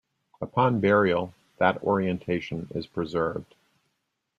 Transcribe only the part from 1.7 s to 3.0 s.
orientation is